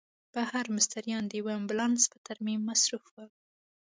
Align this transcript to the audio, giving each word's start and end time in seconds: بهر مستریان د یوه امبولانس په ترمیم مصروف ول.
بهر 0.33 0.65
مستریان 0.75 1.23
د 1.27 1.31
یوه 1.39 1.51
امبولانس 1.59 2.01
په 2.11 2.17
ترمیم 2.27 2.59
مصروف 2.69 3.05
ول. 3.11 3.29